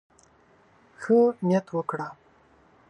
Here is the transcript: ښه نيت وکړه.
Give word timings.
ښه 1.01 1.19
نيت 1.47 1.67
وکړه. 1.75 2.07